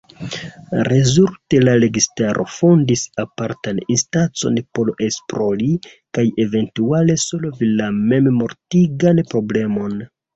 Rezulte 0.87 1.57
la 1.65 1.73
registaro 1.81 2.45
fondis 2.53 3.03
apartan 3.23 3.81
instancon 3.95 4.57
por 4.79 4.89
esplori 5.09 5.67
kaj 6.19 6.25
eventuale 6.45 7.17
solvi 7.25 7.69
la 7.83 7.91
memmortigan 7.99 9.23
problemon. 9.35 9.95